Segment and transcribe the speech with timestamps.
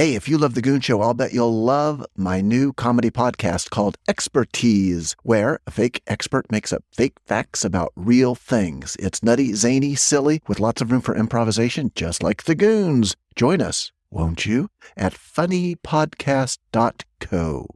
[0.00, 3.68] Hey, if you love The Goon Show, I'll bet you'll love my new comedy podcast
[3.68, 8.96] called Expertise, where a fake expert makes up fake facts about real things.
[8.98, 13.14] It's nutty, zany, silly, with lots of room for improvisation, just like The Goons.
[13.36, 17.66] Join us, won't you, at funnypodcast.co.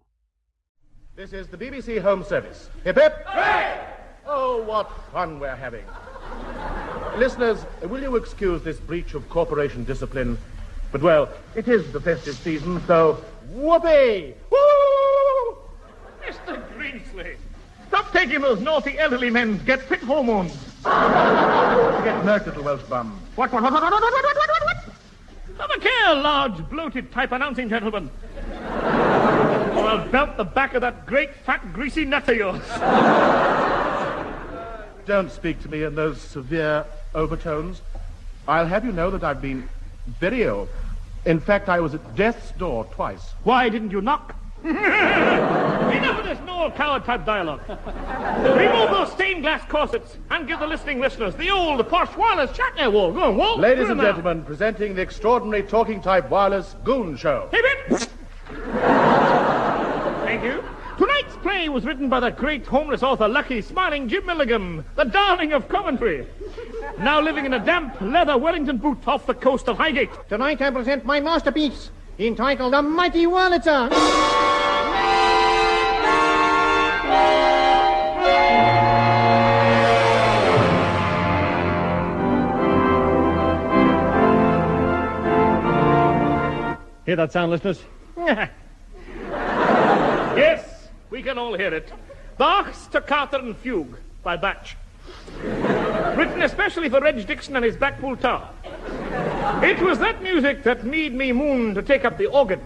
[1.16, 2.70] This is the BBC Home Service.
[2.84, 3.22] Hip hip!
[4.24, 5.84] Oh, what fun we're having.
[7.18, 10.38] Listeners, will you excuse this breach of corporation discipline?
[10.94, 13.14] But, well, it is the festive season, so
[13.50, 14.32] whoopee!
[14.48, 15.58] Woo!
[16.24, 16.62] Mr.
[16.72, 17.38] Greenslade,
[17.88, 20.52] stop taking those naughty elderly men get fit hormones.
[20.84, 23.20] Get murked, little Welsh bum.
[23.34, 24.84] What, what, what, what, what, what, what, what, what, what?
[25.58, 28.08] Have a care, large, bloated type announcing gentleman.
[28.52, 32.62] or I'll belt the back of that great, fat, greasy nut of yours.
[35.06, 37.82] Don't speak to me in those severe overtones.
[38.46, 39.68] I'll have you know that I've been
[40.06, 40.68] very ill.
[41.26, 43.32] In fact, I was at death's door twice.
[43.44, 44.36] Why didn't you knock?
[44.64, 47.60] Enough of this no coward type dialogue.
[47.68, 52.72] Remove those stained glass corsets and give the listening listeners the old posh wireless chat
[52.76, 53.12] there, Wall.
[53.12, 53.58] Go on, Wall.
[53.58, 54.04] Ladies and now.
[54.04, 57.48] gentlemen, presenting the extraordinary talking type wireless Goon Show.
[57.52, 57.98] Hip hip!
[60.24, 60.64] Thank you.
[61.44, 65.68] Play was written by the great homeless author, lucky, smiling Jim Milligan, the darling of
[65.68, 66.26] Coventry.
[67.00, 70.08] Now living in a damp leather Wellington boot off the coast of Highgate.
[70.30, 73.90] Tonight I present my masterpiece, entitled The Mighty Wurlitzer.
[87.04, 87.84] Hear that sound, listeners?
[90.38, 90.73] yes,
[91.14, 91.92] we can all hear it.
[92.38, 94.66] Bach's Toccata and Fugue by Bach.
[96.16, 98.48] Written especially for Reg Dixon and his Blackpool Tower.
[99.62, 102.60] It was that music that made me moon to take up the organ.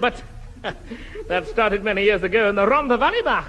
[0.00, 0.22] But
[1.28, 3.46] that started many years ago in the Rhondda Valley Bach.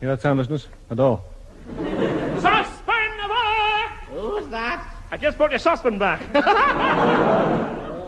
[0.00, 0.66] Hear that sound, listeners?
[0.88, 1.22] A door.
[5.14, 6.20] I just brought your saucepan back.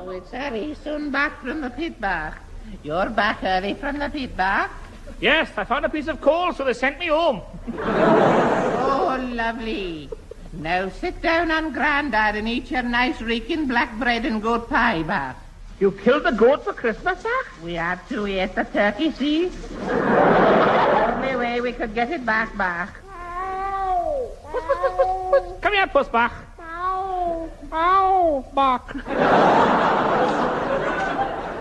[0.08, 2.38] Oh, it's Harry, soon back from the pit back.
[2.82, 4.72] You're back early from the pit back?
[5.20, 7.42] yes, I found a piece of coal, so they sent me home.
[7.78, 10.10] Oh, lovely.
[10.52, 15.04] Now sit down on Grandad and eat your nice reeking black bread and goat pie
[15.04, 15.36] back.
[15.78, 17.62] You killed the goat for Christmas, Bach?
[17.62, 19.52] We had to eat the turkey, see?
[19.88, 22.96] Only way we could get it back back.
[25.62, 26.32] Come here, Puss Bach.
[27.72, 28.92] Ow, Bach.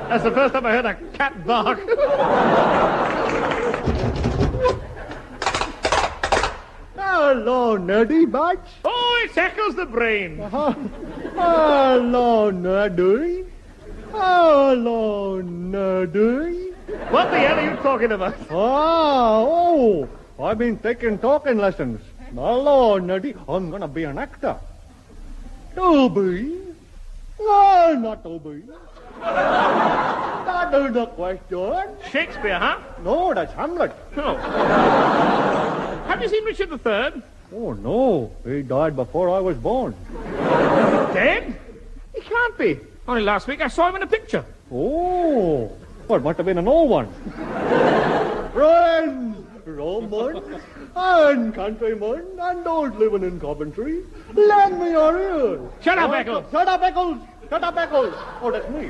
[0.09, 1.79] That's the first time I heard a cat bark.
[6.95, 8.67] Hello, Neddy Batch.
[8.83, 10.37] oh, it echoes the brain.
[11.35, 13.45] Hello, Neddy.
[14.11, 16.71] Hello, Neddy.
[17.09, 18.35] What the hell are you talking about?
[18.51, 20.07] Ah, oh,
[20.39, 22.01] I've been taking talking lessons.
[22.33, 23.35] Hello, Neddy.
[23.47, 24.57] I'm gonna be an actor.
[25.75, 26.61] Toby?
[27.39, 28.63] No, not Toby.
[29.21, 31.95] That is the question.
[32.11, 32.79] Shakespeare, huh?
[33.03, 33.91] No, that's Hamlet.
[34.17, 34.35] Oh.
[36.07, 37.21] Have you seen Richard III?
[37.53, 38.31] Oh, no.
[38.45, 39.95] He died before I was born.
[41.13, 41.59] Dead?
[42.13, 42.79] He can't be.
[43.07, 44.43] Only last week I saw him in a picture.
[44.71, 45.71] Oh,
[46.07, 47.07] well, it must have been an old one.
[48.53, 50.61] Friends, Romans,
[50.95, 55.61] and countrymen, and those living in Coventry, lend me your ears.
[55.81, 56.45] Shut up, Eccles.
[56.51, 57.17] Shut up, Eccles.
[57.49, 58.13] Shut up, Eccles.
[58.41, 58.89] Oh, that's me.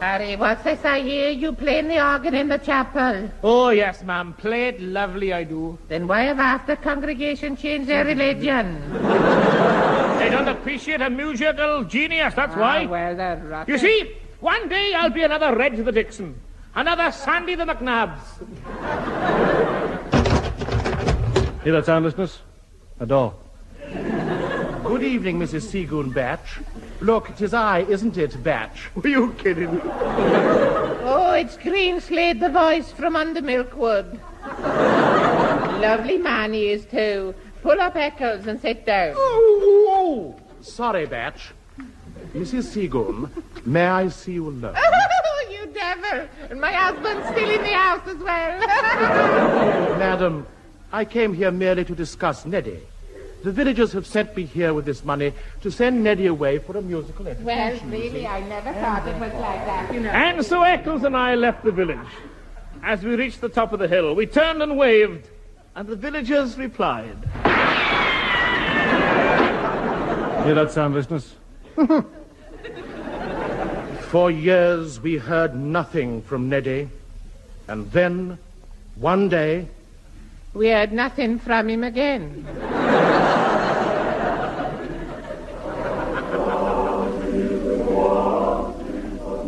[0.00, 3.30] Harry, what's this I hear you playing the organ in the chapel?
[3.42, 4.34] Oh, yes, ma'am.
[4.34, 5.78] Play it lovely, I do.
[5.88, 8.80] Then why have half the congregation changed their religion?
[10.18, 12.84] They don't appreciate a musical genius, that's why.
[12.84, 13.72] Ah, well, they're rotten.
[13.72, 16.40] You see, one day I'll be another Reg the Dixon.
[16.74, 18.20] Another Sandy the McNabbs.
[21.66, 22.38] Hear that sound, listeners?
[23.00, 23.34] A door.
[24.84, 25.62] Good evening, Mrs.
[25.62, 26.60] Seagoon Batch.
[27.00, 28.88] Look, Look, 'tis I, isn't it, Batch?
[28.94, 29.80] Were you kidding?
[29.82, 34.16] Oh, it's Greenslade, the voice from under Milkwood.
[35.82, 37.34] Lovely man he is, too.
[37.64, 39.14] Pull up Eccles and sit down.
[39.16, 41.50] Oh, sorry, Batch.
[42.32, 42.62] Mrs.
[42.62, 43.28] Seagoon,
[43.64, 44.76] may I see you alone?
[44.76, 46.28] Oh, you devil!
[46.48, 48.60] And my husband's still in the house as well.
[49.98, 50.46] Madam,
[50.92, 52.80] I came here merely to discuss Neddy.
[53.44, 56.82] The villagers have sent me here with this money to send Neddy away for a
[56.82, 57.44] musical education.
[57.44, 60.10] well, really, I never thought it was like that, you know.
[60.10, 62.08] And so Eccles and I left the village.
[62.82, 65.28] As we reached the top of the hill, we turned and waved,
[65.74, 67.16] And the villagers replied.
[70.44, 71.34] Hear that sound, listeners?
[74.08, 76.88] For years we heard nothing from Neddy.
[77.68, 78.38] And then,
[78.94, 79.68] one day,
[80.56, 82.46] We heard nothing from him again.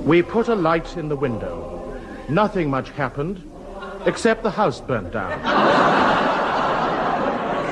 [0.05, 1.99] we put a light in the window.
[2.29, 3.43] Nothing much happened,
[4.05, 5.31] except the house burnt down.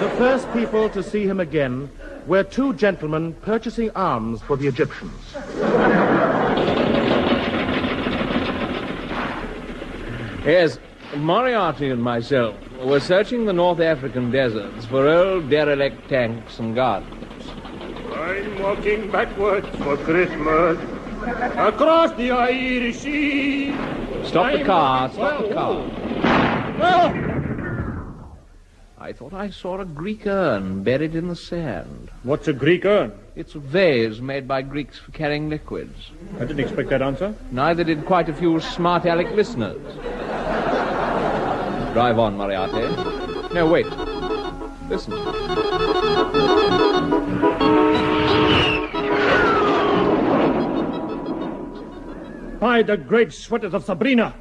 [0.00, 1.90] the first people to see him again
[2.26, 5.12] were two gentlemen purchasing arms for the Egyptians.
[10.46, 10.78] Yes,
[11.18, 17.48] Moriarty and myself were searching the North African deserts for old derelict tanks and gardens.
[18.12, 20.78] I'm walking backwards for Christmas.
[21.56, 23.72] Across the Irish Sea.
[24.24, 25.90] Stop the car, stop the car.
[26.82, 27.36] oh.
[28.98, 32.10] I thought I saw a Greek urn buried in the sand.
[32.24, 33.12] What's a Greek urn?
[33.36, 36.10] It's a vase made by Greeks for carrying liquids.
[36.36, 37.34] I didn't expect that answer.
[37.52, 39.80] Neither did quite a few smart aleck listeners.
[41.96, 43.54] Drive on, Moriarty.
[43.54, 43.86] No, wait.
[44.90, 45.12] Listen.
[52.60, 54.34] By the great sweaters of Sabrina.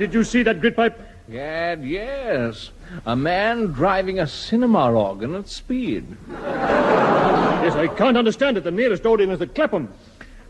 [0.00, 0.96] Did you see that Grytpype?
[1.30, 2.72] Gad, yes.
[3.06, 6.04] A man driving a cinema organ at speed.
[6.32, 8.64] Yes, I can't understand it.
[8.64, 9.88] The nearest audience is at Clapham.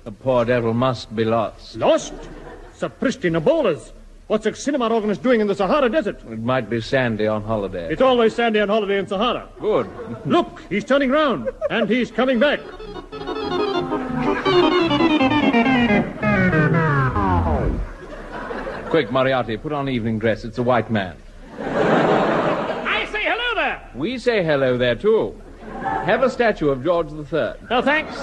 [0.05, 1.77] The poor devil must be lost.
[1.77, 2.15] Lost?
[2.79, 3.93] Sapristi Nabolas.
[4.29, 6.21] What's a cinema organist doing in the Sahara Desert?
[6.31, 7.91] It might be Sandy on holiday.
[7.91, 9.49] It's always sandy on holiday in Sahara.
[9.59, 9.91] Good.
[10.25, 12.61] Look, he's turning round, and he's coming back.
[18.89, 20.45] Quick, Moriarty, put on evening dress.
[20.45, 21.17] It's a white man.
[21.59, 23.91] I say hello there.
[23.95, 25.41] We say hello there, too.
[26.11, 27.53] Have a statue of George III.
[27.71, 28.17] No, thanks.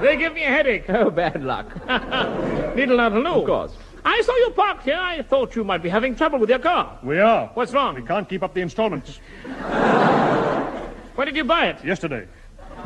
[0.00, 0.90] they give me a headache.
[0.90, 1.68] Oh, bad luck.
[2.74, 3.42] Needle not hello.
[3.42, 3.72] Of course.
[4.04, 4.98] I saw you parked here.
[4.98, 6.98] I thought you might be having trouble with your car.
[7.04, 7.48] We are.
[7.54, 7.94] What's wrong?
[7.94, 9.18] We can't keep up the installments.
[11.14, 11.84] When did you buy it?
[11.84, 12.26] Yesterday.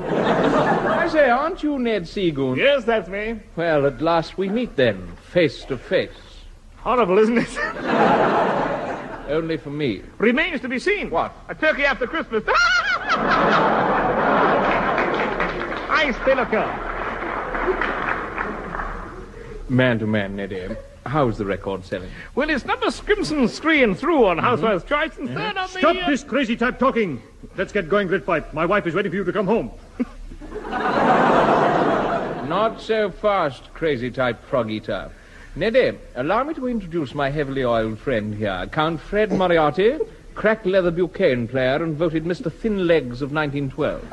[0.01, 2.59] I say, aren't you Ned Seagoon?
[2.59, 3.41] Yes, that's me.
[3.57, 6.11] Well, at last we meet then, face to face.
[6.77, 7.59] Horrible, isn't it?
[9.31, 10.03] Only for me.
[10.19, 11.09] Remains to be seen.
[11.09, 11.35] What?
[11.49, 12.45] A turkey after Christmas.
[15.91, 16.85] I still occur.
[19.69, 20.69] Man to man, Neddy.
[21.07, 22.11] How's the record selling?
[22.35, 25.79] Well, it's number Scrimson screen through on Housewives' Choice and third on the...
[25.79, 27.23] Stop uh, this crazy type talking.
[27.57, 28.53] Let's get going, Grytpype.
[28.53, 29.71] My wife is waiting for you to come home.
[32.49, 35.11] Not so fast, crazy type frog eater.
[35.57, 39.99] Neddy, allow me to introduce my heavily oiled friend here, Count Fred Moriarty,
[40.39, 42.51] crack leather Buchanan player and voted Mr.
[42.51, 44.09] Thin Legs of 1912.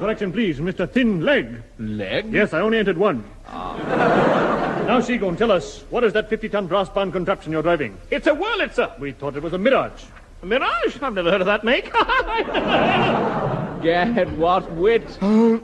[0.00, 0.90] Correction, please, Mr.
[0.90, 1.62] Thin Leg.
[1.78, 2.32] Leg?
[2.32, 3.22] Yes, I only entered one.
[3.48, 4.84] Ah.
[4.86, 7.98] Now, Seagoon, tell us, what is that 50-ton brass-bound contraption you're driving?
[8.10, 8.98] It's a Wurlitzer.
[8.98, 10.04] We thought it was a Mirage.
[10.42, 11.02] A Mirage?
[11.02, 11.92] I've never heard of that make.
[13.82, 15.18] Gad, what wit.
[15.20, 15.60] well,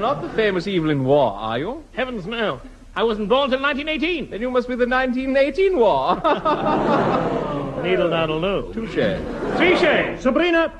[0.00, 1.84] not the famous Evelyn Waugh, are you?
[1.92, 2.60] Heavens, no.
[2.96, 4.30] I wasn't born till 1918.
[4.30, 6.20] Then you must be the 1918 War.
[7.82, 8.72] Needle noddle no.
[8.72, 9.18] Touche.
[9.56, 10.22] Three shades.
[10.22, 10.72] Sabrina!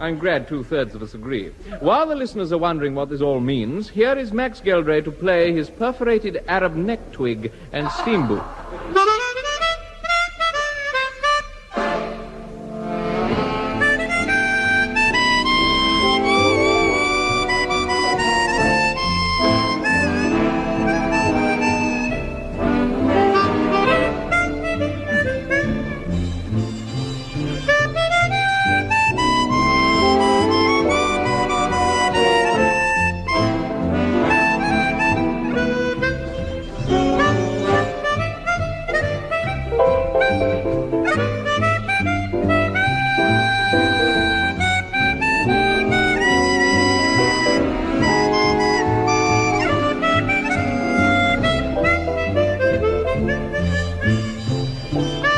[0.00, 1.48] I'm glad two-thirds of us agree.
[1.80, 5.52] While the listeners are wondering what this all means, here is Max Geldray to play
[5.52, 8.42] his perforated Arab neck twig and steamboat.
[54.92, 55.29] 啊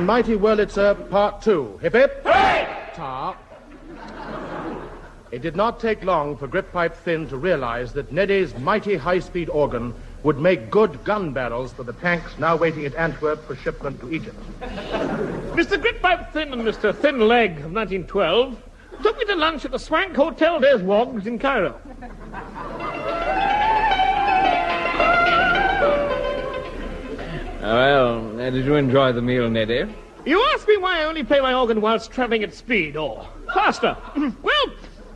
[0.00, 1.80] The Mighty Wurlitzer, Part 2.
[1.82, 2.22] Hip hip!
[2.24, 2.66] Hooray!
[2.94, 3.36] Ta.
[5.30, 9.92] It did not take long for Grytpype-Thynne to realize that Neddy's mighty high-speed organ
[10.22, 14.10] would make good gun barrels for the tanks now waiting at Antwerp for shipment to
[14.10, 14.38] Egypt.
[14.62, 15.76] Mr.
[15.76, 16.96] Grytpype-Thynne and Mr.
[16.96, 18.56] Thin Leg of 1912
[19.02, 21.78] took me to lunch at the Swank Hotel des Wogs in Cairo.
[27.60, 29.84] Well, uh, did you enjoy the meal, Neddy?
[30.24, 33.96] You ask me why I only play my organ whilst traveling at speed or faster.
[34.16, 34.64] well,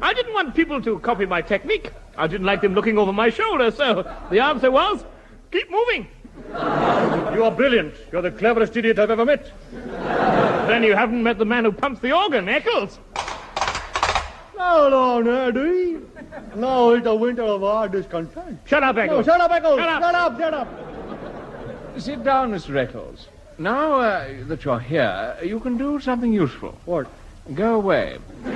[0.02, 1.90] I didn't want people to copy my technique.
[2.16, 5.04] I didn't like them looking over my shoulder, so the answer was
[5.50, 6.06] keep moving.
[7.34, 7.94] You are brilliant.
[8.12, 9.50] You're the cleverest idiot I've ever met.
[9.72, 12.98] Then you haven't met the man who pumps the organ, Eccles.
[14.56, 15.98] No, no, Neddy.
[16.56, 18.60] Now is the winter of our discontent.
[18.64, 19.26] Shut up, No, Eccles.
[19.26, 19.78] shut up, Eccles.
[19.78, 20.02] Shut up.
[20.02, 20.93] Shut up, shut up.
[21.98, 22.76] Sit down, Mr.
[22.76, 23.28] Eccles.
[23.56, 26.76] Now uh, that you're here, you can do something useful.
[26.86, 27.06] What?
[27.54, 28.18] Go away.
[28.44, 28.50] no,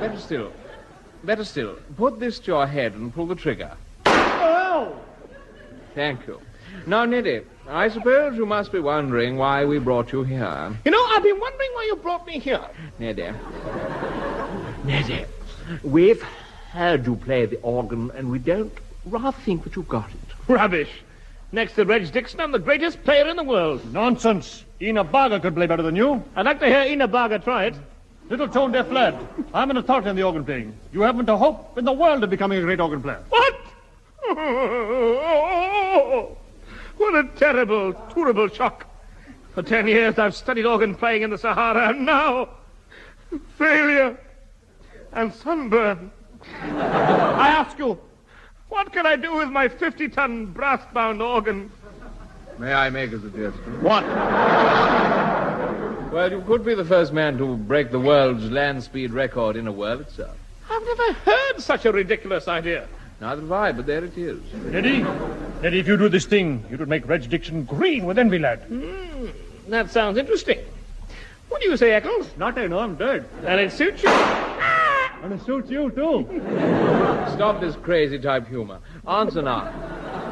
[0.00, 0.50] better still.
[1.24, 1.76] Better still.
[1.96, 3.76] Put this to your head and pull the trigger.
[4.06, 4.96] Oh!
[5.94, 6.40] Thank you.
[6.86, 10.74] Now, Neddy, I suppose you must be wondering why we brought you here.
[10.84, 12.64] You know, I've been wondering why you brought me here.
[12.98, 13.30] Neddy.
[14.84, 15.26] Neddy,
[15.82, 16.22] we've
[16.70, 18.72] heard you play the organ, and we don't
[19.04, 20.48] rather think that you've got it.
[20.48, 20.90] Rubbish.
[21.56, 23.80] Next to Reg Dixon, I'm the greatest player in the world.
[23.90, 24.66] Nonsense.
[24.82, 26.22] Ina Baga could play better than you.
[26.36, 27.74] I'd like to hear Ina Barger try it.
[28.28, 29.18] Little tone deaf lad.
[29.54, 30.78] I'm an authority in the organ playing.
[30.92, 33.22] You haven't a hope in the world of becoming a great organ player.
[33.30, 33.54] What?
[36.98, 38.86] What a terrible, terrible shock.
[39.54, 42.50] For ten years I've studied organ playing in the Sahara, and now
[43.56, 44.18] failure
[45.14, 46.10] and sunburn.
[46.62, 47.98] I ask you,
[48.76, 51.72] what can I do with my 50 ton brass bound organ?
[52.58, 53.82] May I make a suggestion?
[53.82, 54.04] What?
[56.12, 59.66] Well, you could be the first man to break the world's land speed record in
[59.66, 60.30] a Wurlitzer.
[60.68, 62.86] I've never heard such a ridiculous idea.
[63.18, 64.40] Neither have I, but there it is.
[64.52, 65.02] Neddy,
[65.62, 68.58] Neddy, if you do this thing, you would make Reg Dixon green with envy, lad.
[68.64, 69.28] Hmm,
[69.68, 70.58] that sounds interesting.
[71.48, 72.28] What do you say, Eccles?
[72.36, 73.26] Not I know, I'm dead.
[73.46, 74.10] And it suits you?
[74.10, 76.92] And it suits you, too.
[77.32, 78.80] Stop this crazy type humor.
[79.06, 79.70] Answer now.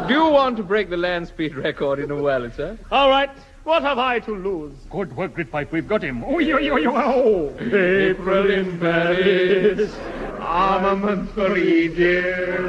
[0.09, 2.79] Do you want to break the land speed record in a Wurlitzer?
[2.91, 3.31] All right.
[3.65, 4.75] What have I to lose?
[4.91, 5.71] Good work, Grytpype.
[5.71, 6.23] We've got him.
[6.23, 7.57] Oh, yo, yo, yo, oh.
[7.59, 9.95] April in Paris,
[10.39, 12.61] armament for Egypt.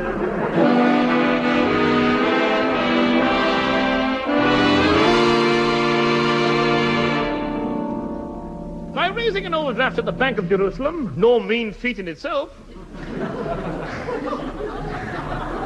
[8.94, 12.56] By raising an overdraft at the Bank of Jerusalem, no mean feat in itself,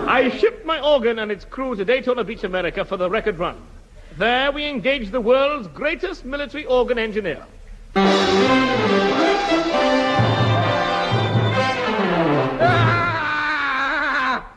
[0.09, 3.61] I shipped my organ and its crew to Daytona Beach, America for the record run.
[4.17, 7.45] There we engaged the world's greatest military organ engineer.
[13.05, 14.51] Ah,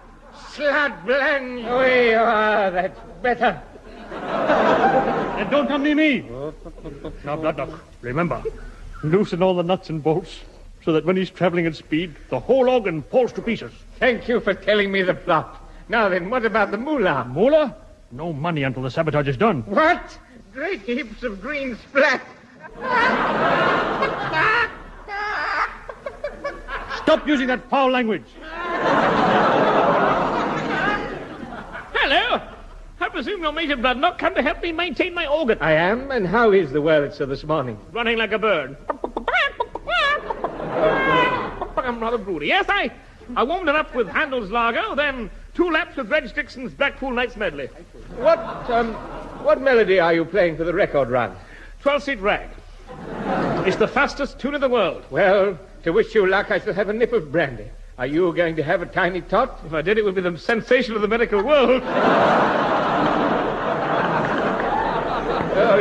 [0.54, 1.64] Slad blank.
[1.64, 2.66] There oh, you are.
[2.68, 3.61] Ah, that's better.
[5.38, 6.21] And don't come near me.
[7.26, 8.42] Now, Bloodnok, remember,
[9.02, 10.40] loosen all the nuts and bolts
[10.84, 13.72] so that when he's traveling at speed, the whole organ falls to pieces.
[13.98, 15.60] Thank you for telling me the plot.
[15.88, 17.24] Now then, what about the moolah?
[17.28, 17.76] Moolah?
[18.10, 19.62] No money until the sabotage is done.
[19.62, 20.18] What?
[20.52, 22.20] Great heaps of green splat.
[27.02, 28.24] Stop using that foul language.
[31.94, 32.40] Hello.
[33.00, 35.58] I presume your Major Bloodnok come to help me maintain my organ.
[35.60, 37.78] I am, and how is the Wurlitzer this morning?
[37.92, 38.76] Running like a bird.
[41.82, 42.46] I'm rather broody.
[42.46, 42.90] Yes, I,
[43.36, 47.36] I warmed it up with Handel's Lager, then two laps with Reg Dixon's Blackpool Nights
[47.36, 47.66] Medley.
[48.16, 48.38] What,
[48.70, 48.94] um,
[49.44, 51.36] what melody are you playing for the record run?
[51.82, 52.48] 12 seat rag.
[53.66, 55.04] It's the fastest tune in the world.
[55.10, 57.68] Well, to wish you luck, I shall have a nip of brandy.
[57.98, 59.60] Are you going to have a tiny tot?
[59.66, 61.82] If I did, it would be the sensation of the medical world.
[65.54, 65.76] Oh,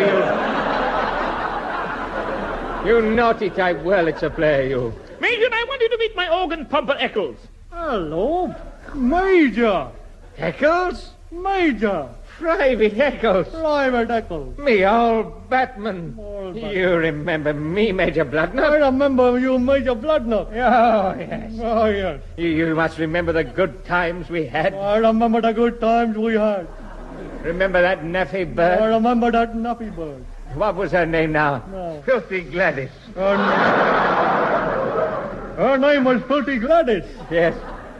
[2.85, 2.89] you.
[2.89, 3.81] You naughty type.
[3.83, 4.93] Well, it's a play, you.
[5.21, 7.37] Major, I want you to meet my organ pumper Eccles.
[7.69, 8.55] Hello,
[8.95, 9.91] Major.
[10.35, 11.11] Eccles?
[11.31, 12.09] Major.
[12.39, 13.47] Private Eccles.
[13.49, 14.57] Private Eccles.
[14.57, 16.15] Me old Batman.
[16.17, 16.75] Old Batman.
[16.75, 20.47] You remember me, Major I remember you, Major Bloodnok.
[20.49, 21.53] Oh, yes.
[21.61, 22.19] Oh, yes.
[22.37, 24.73] You, you must remember the good times we had.
[24.73, 26.67] I remember the good times we had.
[27.43, 28.79] Remember that NAAFI bird?
[28.79, 30.25] I remember that nappy bird.
[30.55, 31.63] What was her name now?
[31.71, 32.01] No.
[32.05, 32.89] Filthy Gladys.
[33.15, 33.37] Her,
[35.71, 37.05] her name was Filthy Gladys.
[37.29, 37.55] Yes.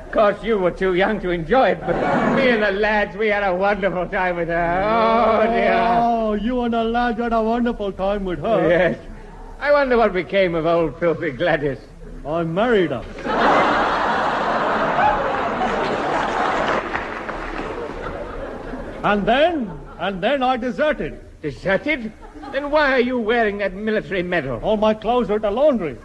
[0.05, 1.95] Of course, you were too young to enjoy it, but
[2.35, 4.83] me and the lads, we had a wonderful time with her.
[4.83, 5.73] Oh, dear.
[5.73, 8.67] Oh, you and the lads had a wonderful time with her.
[8.67, 8.99] Yes.
[9.61, 11.77] I wonder what became of old Filthy Gladys.
[12.27, 13.05] I married her.
[19.05, 21.21] and then, and then I deserted.
[21.41, 22.11] Deserted?
[22.51, 24.59] Then why are you wearing that military medal?
[24.61, 25.97] All my clothes are at the laundry.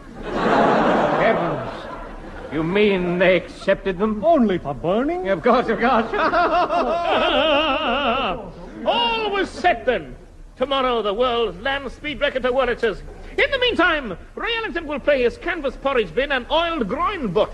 [2.47, 2.55] Heavens.
[2.55, 4.25] You mean they accepted them?
[4.25, 5.29] Only for burning?
[5.29, 6.13] Of course, of course.
[8.87, 10.17] All was set then.
[10.57, 13.03] Tomorrow, the world's land speed record to Wurlitzer's.
[13.37, 17.51] In the meantime, Ray Ellington will play his canvas porridge bin and oiled groin bush.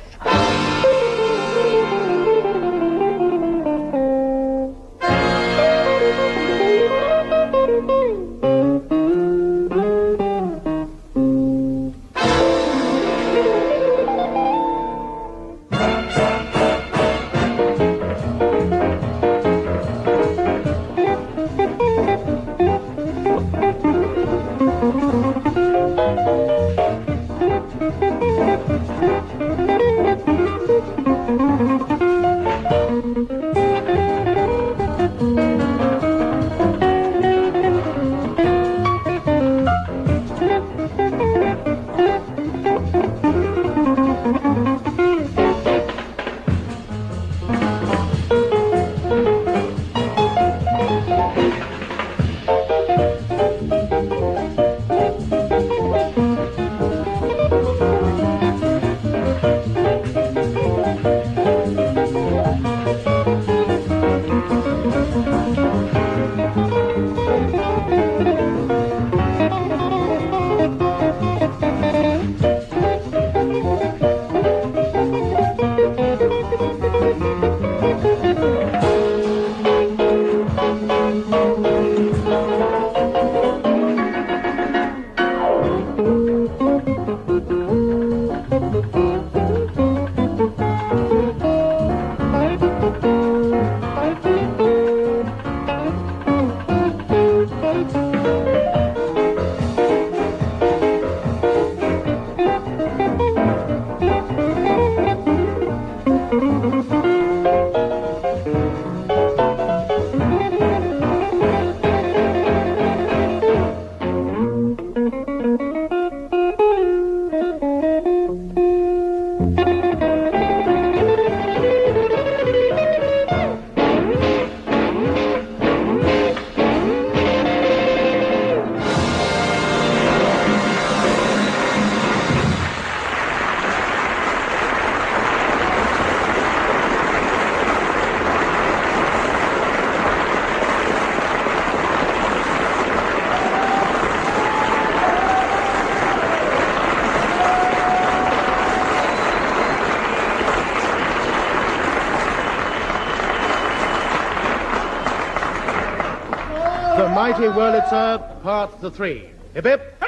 [157.82, 159.28] Mighty Wurlitzer, part the three.
[159.54, 160.02] Hip hip.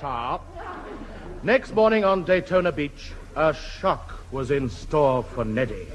[0.00, 0.46] Top.
[1.42, 5.86] Next morning on Daytona Beach, a shock was in store for Neddy.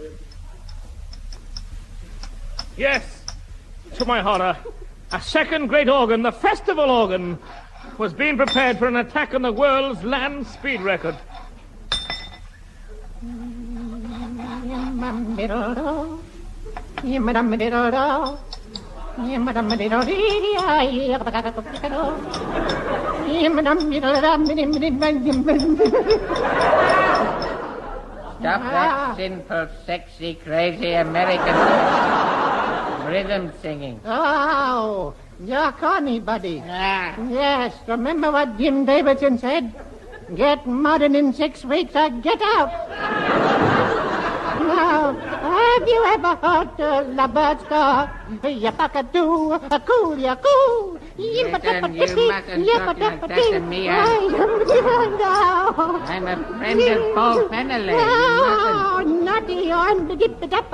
[2.78, 3.24] Yes,
[3.96, 4.58] to my horror,
[5.12, 7.38] a second great organ, the festival organ,
[7.98, 11.16] was being prepared for an attack on the world's land speed record.
[28.40, 31.56] Stop that sinful, sexy, crazy American
[33.08, 34.00] rhythm singing.
[34.06, 36.62] Oh, you're corny, buddy.
[36.68, 39.74] Ah, Yes, remember what Jim Davidson said?
[40.36, 42.70] Get modern in six weeks or get out.
[44.60, 45.14] now,
[46.16, 48.12] ever heard the lovebird star?
[48.44, 51.00] Yapakadoo, a cool, ya cool.
[51.18, 53.90] Listen, you mustn't talk like that to me.
[53.90, 54.32] I'm,
[55.20, 56.00] No.
[56.06, 57.94] I'm a friend of Paul Feneley.
[57.94, 60.72] You Oh, naughty on the dip dap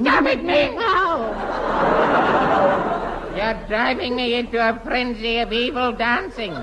[0.00, 0.74] Stop it, man.
[0.78, 1.20] Oh.
[3.36, 6.54] You're driving me into a frenzy of evil dancing.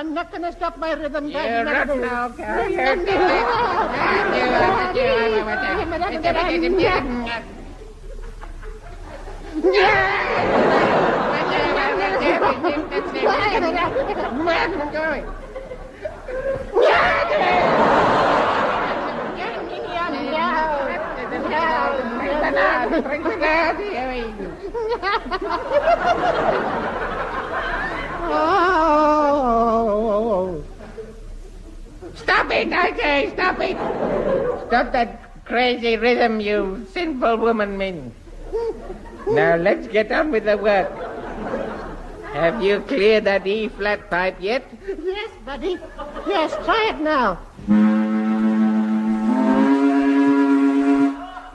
[0.00, 1.28] I'm not going to stop my rhythm.
[1.28, 2.70] You're not now, girl.
[2.70, 2.96] You're
[25.42, 25.86] Oh.
[33.00, 33.76] Stop it, say, stop it.
[34.68, 38.14] Stop that crazy rhythm, you sinful woman min.
[39.28, 40.90] Now let's get on with the work.
[42.32, 44.62] Have you cleared that E flat pipe yet?
[44.86, 45.78] Yes, buddy.
[46.28, 47.38] Yes, try it now.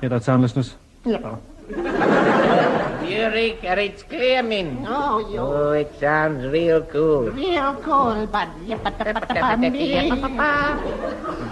[0.02, 0.76] Hear that sound, listeners?
[1.06, 1.38] Yeah.
[3.26, 4.86] Eureka, it's clear, min.
[4.88, 7.32] Oh, you Oh, it sounds real cool.
[7.32, 8.50] real cool, bud.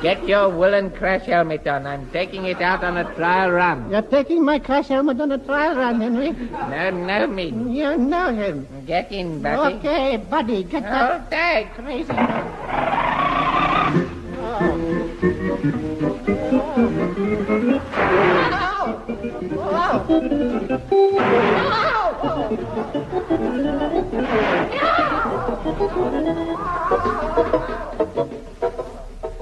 [0.02, 1.88] Get your woolen crash helmet on.
[1.88, 3.90] I'm taking it out on a trial run.
[3.90, 6.32] You're taking my crash helmet on a trial run, Henry.
[6.34, 7.46] No, no, me.
[7.50, 8.68] You know him.
[8.86, 9.76] Get in, buddy.
[9.78, 11.74] Okay, buddy, get that Hold tight.
[11.74, 12.14] crazy.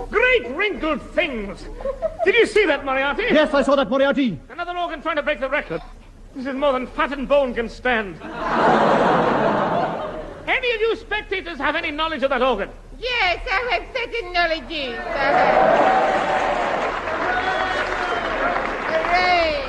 [0.10, 1.68] Great wrinkled things!
[2.24, 3.24] Did you see that, Moriarty?
[3.24, 4.40] Yes, I saw that, Moriarty.
[4.50, 5.82] Another organ trying to break the record.
[6.36, 8.16] This is more than fat and bone can stand.
[10.48, 12.70] any of you spectators have any knowledge of that organ?
[12.98, 14.96] Yes, I have certain knowledges.
[18.88, 19.61] Hooray!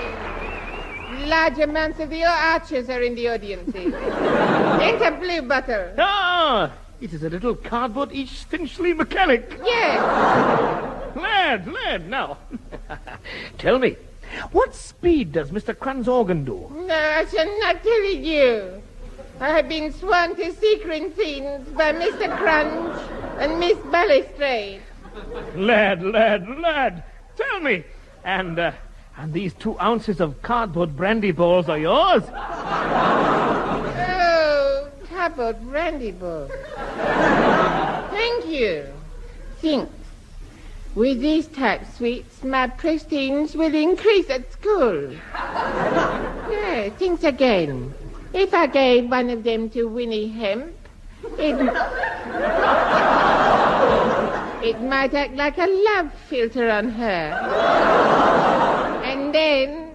[1.33, 3.75] Large amounts of the archers are in the audience.
[3.75, 5.95] Enter Bluebottle.
[5.97, 9.51] Ah, it is a little cardboard East Finchley mechanic.
[9.65, 11.17] Yes.
[11.17, 12.37] Lad, lad, now.
[13.59, 13.97] Tell me,
[14.51, 15.77] what speed does Mr.
[15.77, 16.71] Crun's organ do?
[16.71, 18.83] No, I shall not tell you.
[19.41, 22.29] I have been sworn to secret scenes by Mr.
[22.37, 23.01] Crunch
[23.39, 24.83] and Miss Balustrade.
[25.55, 27.05] Lad, lad, lad,
[27.39, 27.85] tell me.
[28.23, 28.73] And, uh,
[29.17, 32.23] and these two ounces of cardboard brandy balls are yours?
[34.05, 36.51] Oh, cardboard brandy balls.
[38.11, 38.87] Thank you.
[39.59, 39.91] Think.
[40.95, 45.13] With these type sweets, my prestige will increase at school.
[45.33, 47.95] Yeah, think again.
[48.35, 50.75] If I gave one of them to Winnie Hemp,
[51.39, 51.55] it,
[54.65, 58.32] it might act like a love filter on her.
[59.35, 59.93] And then.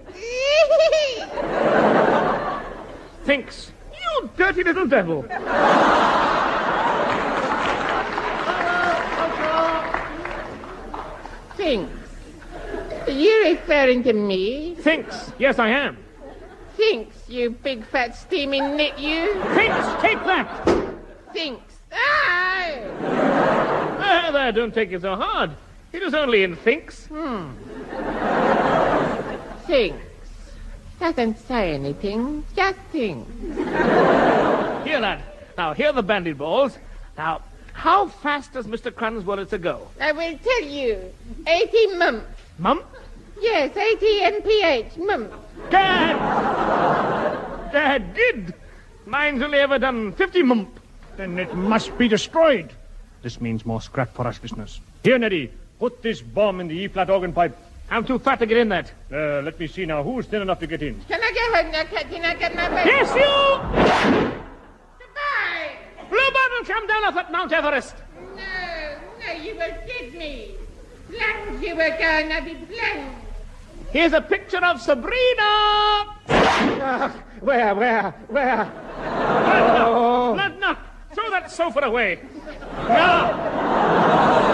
[3.24, 3.72] Thinks.
[3.92, 5.22] You dirty little devil.
[11.56, 11.92] Thinks.
[13.06, 14.74] Are you referring to me?
[14.80, 15.32] Thinks.
[15.38, 15.96] Yes, I am.
[16.76, 19.34] Thinks, you big fat steaming nit, you.
[19.54, 20.48] Thinks, take that.
[21.32, 21.76] Thinks.
[21.92, 22.72] Ah!
[24.00, 25.52] There, there, don't take it so hard.
[25.92, 27.08] It was only in Thinks.
[29.68, 30.00] Thinks.
[30.98, 33.30] Doesn't say anything, just thinks.
[33.54, 35.22] Here, lad.
[35.58, 36.78] Now, here are the bandit balls.
[37.18, 37.42] Now,
[37.74, 38.90] how fast does Mr.
[38.90, 39.86] Cruns want it to go?
[40.00, 41.12] I will tell you.
[41.46, 42.26] 80 months.
[42.56, 42.82] Mum?
[43.42, 45.36] Yes, 80 mph months.
[45.68, 46.16] Dad!
[47.70, 48.54] Dad did.
[49.04, 50.80] Mine's only ever done 50 mump.
[51.18, 52.72] Then it must be destroyed.
[53.20, 54.80] This means more scrap for us, listeners.
[55.04, 57.54] Here, Neddy, put this bomb in the E-flat organ pipe.
[57.90, 58.92] I'm too fat to get in that.
[59.10, 60.02] Uh, let me see now.
[60.02, 61.00] Who's thin enough to get in?
[61.08, 62.24] Can I get home now, Captain?
[62.24, 62.90] I get my baby.
[62.90, 63.34] Yes, you!
[64.98, 65.76] Goodbye.
[66.10, 67.96] Bluebird will come down off at Mount Everest.
[68.36, 68.42] No,
[69.26, 70.54] no, you will get me.
[71.08, 73.16] Plunge you were going to be plunged.
[73.90, 76.04] Here's a picture of Sabrina.
[77.40, 78.72] Where, where, where?
[80.36, 80.78] Bloodnok.
[81.14, 82.20] Throw that that sofa away.
[82.86, 84.47] Now.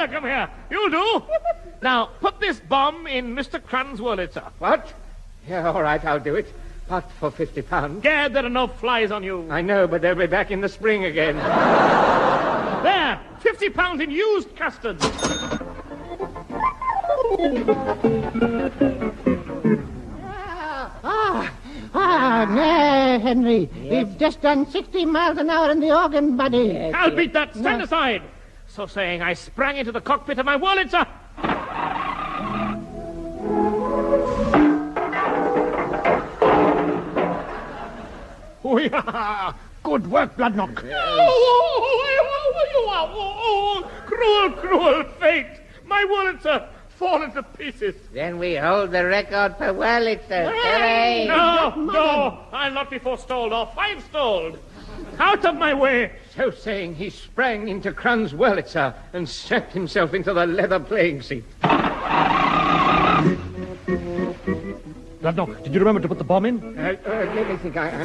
[0.00, 0.08] Redneck!
[0.08, 0.48] Redneck, come here.
[0.70, 1.22] You'll do.
[1.82, 3.62] Now, put this bomb in Mr.
[3.62, 4.50] Crun's Wurlitzer.
[4.58, 4.92] What?
[5.48, 6.52] Yeah, all right, I'll do it.
[6.88, 8.02] But for fifty pounds.
[8.02, 9.46] Gad, there are no flies on you.
[9.50, 11.36] I know, but they'll be back in the spring again.
[12.82, 14.96] There, fifty pounds in used custard.
[21.02, 21.52] Ah,
[21.94, 23.70] ah, no, Henry.
[23.88, 26.92] We've just done 60 miles an hour in the organ, buddy.
[26.92, 27.54] I'll beat that.
[27.54, 28.22] Stand aside.
[28.72, 31.04] So saying, I sprang into the cockpit of my Wurlitzer.
[38.62, 39.52] Oh, yeah.
[39.82, 40.84] Good work, Bloodnok.
[40.84, 42.04] Oh,
[42.86, 45.60] oh, oh, cruel, cruel fate.
[45.84, 47.96] My Wurlitzer fallen to pieces.
[48.14, 50.44] Then we hold the record for Wurlitzer.
[50.48, 51.26] Hooray!
[51.26, 54.60] No, no, I'll not be forestalled or five stalled.
[55.18, 56.12] Out of my way.
[56.40, 61.44] So saying, he sprang into Crun's Wurlitzer and strapped himself into the leather playing seat.
[65.20, 66.78] Bloodnok, did you remember to put the bomb in?
[66.78, 67.76] Uh, uh, let me think.
[67.76, 68.02] I, I...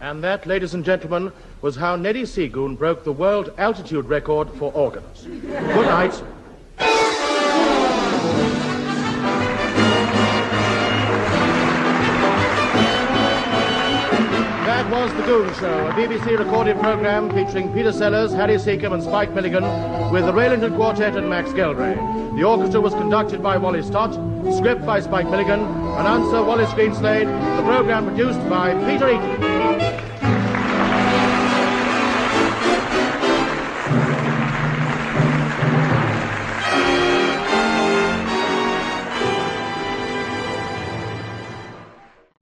[0.00, 4.72] And that, ladies and gentlemen, was how Neddy Seagoon broke the world altitude record for
[4.72, 5.24] organs.
[5.24, 6.22] Good night.
[15.16, 19.62] The Goon Show, a BBC recorded program featuring Peter Sellers, Harry Secombe, and Spike Milligan,
[20.10, 21.94] with the Ray Ellington Quartet and Max Geldray.
[22.36, 24.12] The orchestra was conducted by Wally Stott,
[24.56, 29.53] script by Spike Milligan, announcer Wallace Greenslade, the program produced by Peter Eton.